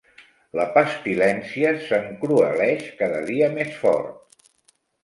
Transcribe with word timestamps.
La 0.59 0.63
pestilència 0.77 1.75
s'encrueleix 1.85 2.85
cada 3.05 3.25
dia 3.33 3.55
més 3.61 3.81
fort. 3.85 4.47